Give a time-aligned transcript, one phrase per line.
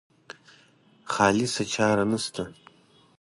[1.13, 2.43] خالصه چاره نشته.